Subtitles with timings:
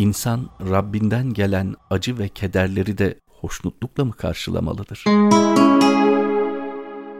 [0.00, 5.04] İnsan Rabbinden gelen acı ve kederleri de hoşnutlukla mı karşılamalıdır?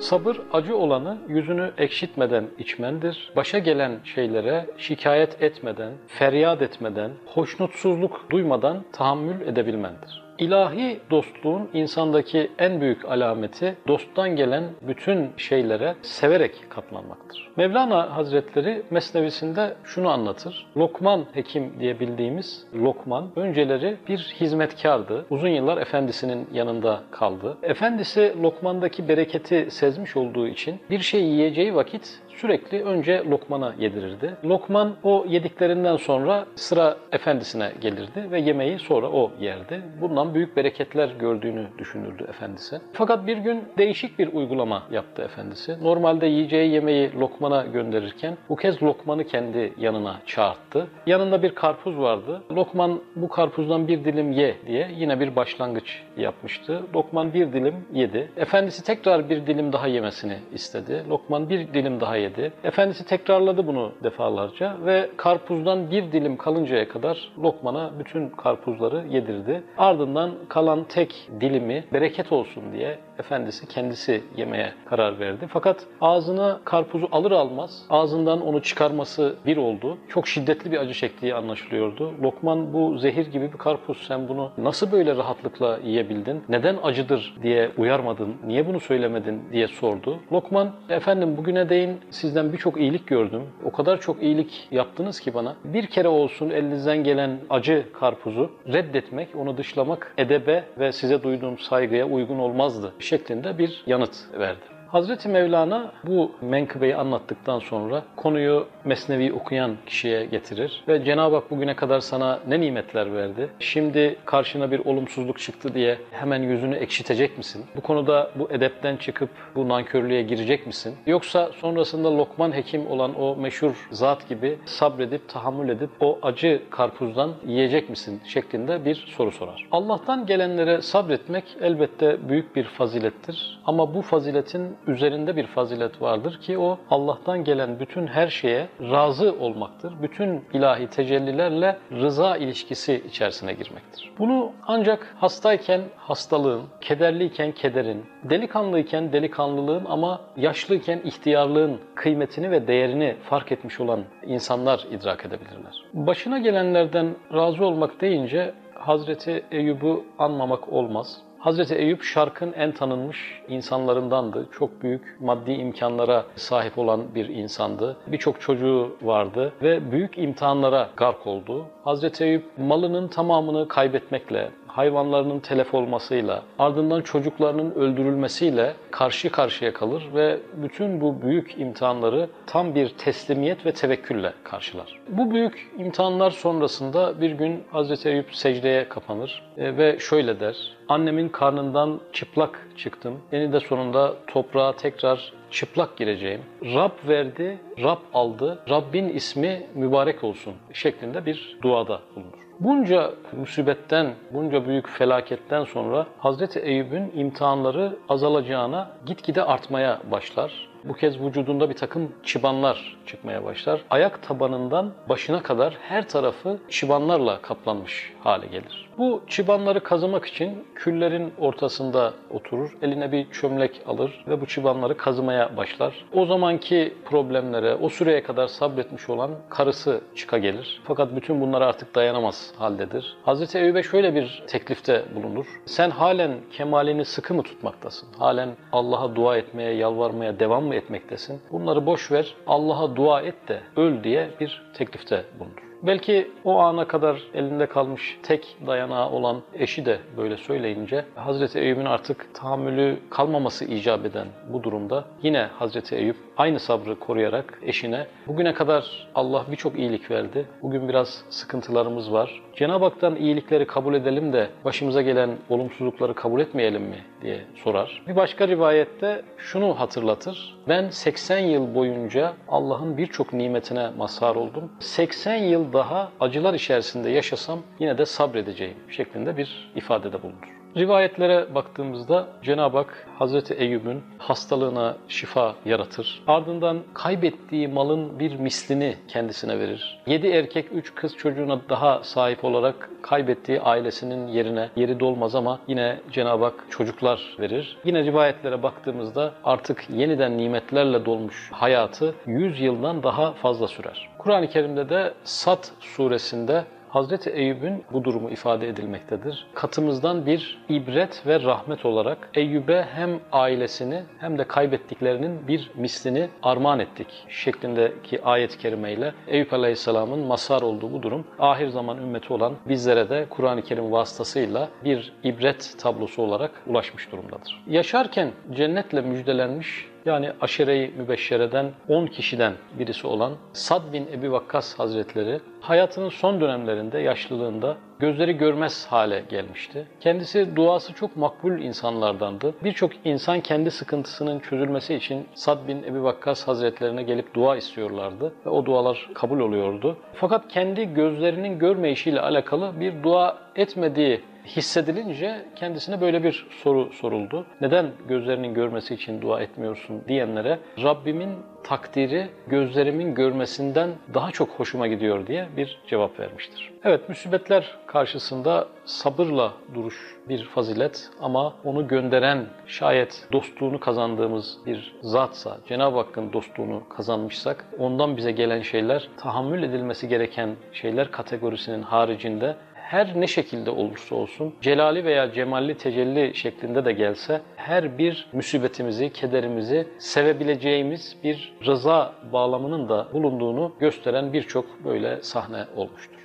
[0.00, 3.32] Sabır acı olanı yüzünü ekşitmeden içmendir.
[3.36, 10.27] Başa gelen şeylere şikayet etmeden, feryat etmeden, hoşnutsuzluk duymadan tahammül edebilmendir.
[10.38, 17.50] İlahi dostluğun insandaki en büyük alameti dosttan gelen bütün şeylere severek katlanmaktır.
[17.56, 20.66] Mevlana Hazretleri Mesnevisinde şunu anlatır.
[20.76, 25.26] Lokman Hekim diye bildiğimiz Lokman önceleri bir hizmetkardı.
[25.30, 27.56] Uzun yıllar efendisinin yanında kaldı.
[27.62, 34.36] Efendisi Lokman'daki bereketi sezmiş olduğu için bir şey yiyeceği vakit sürekli önce Lokman'a yedirirdi.
[34.44, 39.82] Lokman o yediklerinden sonra sıra efendisine gelirdi ve yemeği sonra o yerdi.
[40.00, 42.80] Bundan büyük bereketler gördüğünü düşünürdü efendisi.
[42.92, 45.76] Fakat bir gün değişik bir uygulama yaptı efendisi.
[45.82, 50.86] Normalde yiyeceği yemeği Lokman'a gönderirken bu kez Lokman'ı kendi yanına çağırttı.
[51.06, 52.42] Yanında bir karpuz vardı.
[52.52, 56.82] Lokman bu karpuzdan bir dilim ye diye yine bir başlangıç yapmıştı.
[56.94, 58.30] Lokman bir dilim yedi.
[58.36, 61.04] Efendisi tekrar bir dilim daha yemesini istedi.
[61.08, 62.52] Lokman bir dilim daha yedi yedi.
[62.64, 69.62] Efendisi tekrarladı bunu defalarca ve karpuzdan bir dilim kalıncaya kadar Lokman'a bütün karpuzları yedirdi.
[69.78, 75.46] Ardından kalan tek dilimi bereket olsun diye Efendisi kendisi yemeye karar verdi.
[75.48, 79.98] Fakat ağzına karpuzu alır almaz ağzından onu çıkarması bir oldu.
[80.08, 82.12] Çok şiddetli bir acı çektiği anlaşılıyordu.
[82.22, 86.42] Lokman bu zehir gibi bir karpuz sen bunu nasıl böyle rahatlıkla yiyebildin?
[86.48, 88.36] Neden acıdır diye uyarmadın?
[88.46, 90.18] Niye bunu söylemedin diye sordu.
[90.32, 93.42] Lokman efendim bugüne değin sizden birçok iyilik gördüm.
[93.64, 95.56] O kadar çok iyilik yaptınız ki bana.
[95.64, 102.06] Bir kere olsun elinizden gelen acı karpuzu reddetmek, onu dışlamak edebe ve size duyduğum saygıya
[102.06, 104.77] uygun olmazdı şeklinde bir yanıt verdi.
[104.92, 111.76] Hazreti Mevlana bu menkıbeyi anlattıktan sonra konuyu Mesnevi okuyan kişiye getirir ve Cenab-ı Hak bugüne
[111.76, 113.48] kadar sana ne nimetler verdi?
[113.58, 117.64] Şimdi karşına bir olumsuzluk çıktı diye hemen yüzünü ekşitecek misin?
[117.76, 120.94] Bu konuda bu edepten çıkıp bu nankörlüğe girecek misin?
[121.06, 127.30] Yoksa sonrasında Lokman Hekim olan o meşhur zat gibi sabredip, tahammül edip o acı karpuzdan
[127.46, 128.20] yiyecek misin?
[128.24, 129.68] şeklinde bir soru sorar.
[129.72, 133.60] Allah'tan gelenlere sabretmek elbette büyük bir fazilettir.
[133.64, 139.34] Ama bu faziletin üzerinde bir fazilet vardır ki o Allah'tan gelen bütün her şeye razı
[139.40, 139.94] olmaktır.
[140.02, 144.12] Bütün ilahi tecellilerle rıza ilişkisi içerisine girmektir.
[144.18, 153.52] Bunu ancak hastayken hastalığın, kederliyken kederin, delikanlıyken delikanlılığın ama yaşlıyken ihtiyarlığın kıymetini ve değerini fark
[153.52, 155.84] etmiş olan insanlar idrak edebilirler.
[155.94, 161.27] Başına gelenlerden razı olmak deyince Hazreti Eyüp'ü anmamak olmaz.
[161.38, 164.46] Hazreti Eyüp şarkın en tanınmış insanlarındandı.
[164.52, 167.96] Çok büyük maddi imkanlara sahip olan bir insandı.
[168.06, 171.66] Birçok çocuğu vardı ve büyük imtihanlara gark oldu.
[171.84, 180.38] Hazreti Eyüp malının tamamını kaybetmekle, hayvanlarının telef olmasıyla, ardından çocuklarının öldürülmesiyle karşı karşıya kalır ve
[180.56, 184.98] bütün bu büyük imtihanları tam bir teslimiyet ve tevekkülle karşılar.
[185.08, 190.77] Bu büyük imtihanlar sonrasında bir gün Hazreti Eyüp secdeye kapanır e, ve şöyle der.
[190.88, 193.20] Annemin karnından çıplak çıktım.
[193.32, 196.40] Beni de sonunda toprağa tekrar çıplak gireceğim.
[196.64, 198.58] Rab verdi, Rab aldı.
[198.70, 202.48] Rabbin ismi mübarek olsun şeklinde bir duada bulunur.
[202.60, 210.68] Bunca musibetten, bunca büyük felaketten sonra Hazreti Eyüp'ün imtihanları azalacağına gitgide artmaya başlar.
[210.84, 213.80] Bu kez vücudunda bir takım çıbanlar çıkmaya başlar.
[213.90, 218.88] Ayak tabanından başına kadar her tarafı çıbanlarla kaplanmış hale gelir.
[218.98, 225.56] Bu çıbanları kazımak için küllerin ortasında oturur, eline bir çömlek alır ve bu çıbanları kazımaya
[225.56, 226.04] başlar.
[226.12, 230.80] O zamanki problemlere, o süreye kadar sabretmiş olan karısı çıka gelir.
[230.84, 233.16] Fakat bütün bunlara artık dayanamaz haldedir.
[233.24, 235.46] Hazreti Eyüp'e şöyle bir teklifte bulunur.
[235.66, 238.08] Sen halen kemalini sıkı mı tutmaktasın?
[238.18, 241.40] Halen Allah'a dua etmeye, yalvarmaya devam mı etmektesin?
[241.52, 245.67] Bunları boş ver, Allah'a dua et de öl diye bir teklifte bulunur.
[245.82, 251.84] Belki o ana kadar elinde kalmış tek dayanağı olan eşi de böyle söyleyince Hazreti Eyüp'ün
[251.84, 258.54] artık tahammülü kalmaması icap eden bu durumda yine Hazreti Eyüp aynı sabrı koruyarak eşine bugüne
[258.54, 260.46] kadar Allah birçok iyilik verdi.
[260.62, 262.42] Bugün biraz sıkıntılarımız var.
[262.56, 268.02] Cenab-ı Hak'tan iyilikleri kabul edelim de başımıza gelen olumsuzlukları kabul etmeyelim mi diye sorar.
[268.08, 270.58] Bir başka rivayette şunu hatırlatır.
[270.68, 274.72] Ben 80 yıl boyunca Allah'ın birçok nimetine mazhar oldum.
[274.80, 280.57] 80 yıl daha acılar içerisinde yaşasam yine de sabredeceğim şeklinde bir ifadede bulunur.
[280.76, 286.22] Rivayetlere baktığımızda Cenab-ı Hak Hazreti Eyüp'ün hastalığına şifa yaratır.
[286.26, 289.98] Ardından kaybettiği malın bir mislini kendisine verir.
[290.06, 296.00] Yedi erkek, üç kız çocuğuna daha sahip olarak kaybettiği ailesinin yerine yeri dolmaz ama yine
[296.12, 297.76] Cenab-ı Hak çocuklar verir.
[297.84, 304.08] Yine rivayetlere baktığımızda artık yeniden nimetlerle dolmuş hayatı 100 yıldan daha fazla sürer.
[304.18, 309.46] Kur'an-ı Kerim'de de Sat suresinde Hazreti Eyüp'ün bu durumu ifade edilmektedir.
[309.54, 316.78] Katımızdan bir ibret ve rahmet olarak Eyüp'e hem ailesini hem de kaybettiklerinin bir mislini armağan
[316.80, 323.08] ettik şeklindeki ayet-i kerimeyle Eyüp Aleyhisselam'ın masar olduğu bu durum ahir zaman ümmeti olan bizlere
[323.08, 327.64] de Kur'an-ı Kerim vasıtasıyla bir ibret tablosu olarak ulaşmış durumdadır.
[327.66, 335.40] Yaşarken cennetle müjdelenmiş yani aşere-i mübeşşereden 10 kişiden birisi olan Sad bin Ebi Vakkas Hazretleri
[335.60, 339.86] hayatının son dönemlerinde, yaşlılığında gözleri görmez hale gelmişti.
[340.00, 342.54] Kendisi duası çok makbul insanlardandı.
[342.64, 348.50] Birçok insan kendi sıkıntısının çözülmesi için Sad bin Ebi Vakkas Hazretlerine gelip dua istiyorlardı ve
[348.50, 349.96] o dualar kabul oluyordu.
[350.14, 354.20] Fakat kendi gözlerinin görmeyişiyle alakalı bir dua etmediği
[354.56, 357.46] hissedilince kendisine böyle bir soru soruldu.
[357.60, 361.30] Neden gözlerinin görmesi için dua etmiyorsun diyenlere Rabbimin
[361.64, 366.72] takdiri gözlerimin görmesinden daha çok hoşuma gidiyor diye bir cevap vermiştir.
[366.84, 375.58] Evet, musibetler karşısında sabırla duruş bir fazilet ama onu gönderen şayet dostluğunu kazandığımız bir zatsa,
[375.68, 382.56] Cenab-ı Hakk'ın dostluğunu kazanmışsak ondan bize gelen şeyler tahammül edilmesi gereken şeyler kategorisinin haricinde
[382.88, 389.12] her ne şekilde olursa olsun, celali veya cemalli tecelli şeklinde de gelse, her bir musibetimizi,
[389.12, 396.18] kederimizi sevebileceğimiz bir rıza bağlamının da bulunduğunu gösteren birçok böyle sahne olmuştur.